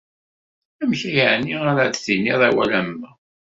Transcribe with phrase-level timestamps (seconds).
[0.81, 3.09] Amek yeɛni ara d-tiniḍ awal am wa?